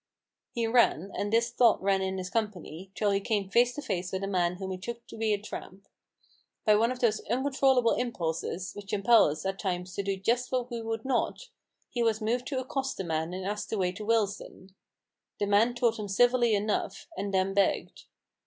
He 0.51 0.65
ran, 0.65 1.11
and 1.15 1.31
this 1.31 1.51
thought 1.51 1.79
ran 1.79 2.01
in 2.01 2.17
his 2.17 2.31
company, 2.31 2.89
till 2.95 3.11
he 3.11 3.19
came 3.19 3.51
face 3.51 3.75
to 3.75 3.83
face 3.83 4.11
with 4.11 4.23
a 4.23 4.27
man 4.27 4.55
whom 4.55 4.71
he 4.71 4.79
took 4.79 5.05
to 5.05 5.15
be 5.15 5.31
a 5.31 5.37
tramp. 5.39 5.87
By 6.65 6.73
one 6.73 6.91
of 6.91 6.97
those 7.01 7.21
uncontrollable 7.29 7.91
impulses, 7.91 8.73
which 8.73 8.93
impel 8.93 9.25
us 9.29 9.45
at 9.45 9.59
times 9.59 9.93
to 9.93 10.01
do 10.01 10.17
just 10.17 10.51
what 10.51 10.71
we 10.71 10.81
would 10.81 11.05
not, 11.05 11.49
he 11.91 12.01
was 12.01 12.17
HUGO 12.17 12.31
RAVEN'S 12.31 12.31
HAND. 12.31 12.31
167 12.31 12.33
moved 12.33 12.47
to 12.47 12.59
accost 12.59 12.97
the 12.97 13.03
man 13.03 13.33
and 13.35 13.45
ask 13.45 13.69
the 13.69 13.77
way 13.77 13.91
to 13.91 14.03
Willesden. 14.03 14.73
The 15.39 15.45
man 15.45 15.75
told 15.75 15.97
him 15.97 16.07
civilly 16.07 16.55
enough; 16.55 17.05
and 17.15 17.31
then 17.31 17.53
begged. 17.53 18.05